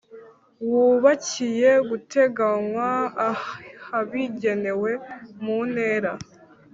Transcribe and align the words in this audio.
Wubakiye 0.69 1.69
guteganywa 1.89 2.89
ahabigenewe 3.29 4.91
mu 5.43 5.57
ntera 5.71 6.11